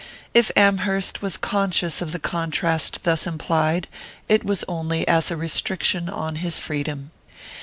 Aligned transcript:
If 0.33 0.49
Amherst 0.55 1.21
was 1.21 1.37
conscious 1.37 2.01
of 2.01 2.11
the 2.11 2.17
contrast 2.17 3.03
thus 3.03 3.27
implied, 3.27 3.87
it 4.27 4.43
was 4.43 4.65
only 4.67 5.07
as 5.07 5.29
a 5.29 5.37
restriction 5.37 6.09
on 6.09 6.37
his 6.37 6.59
freedom. 6.59 7.11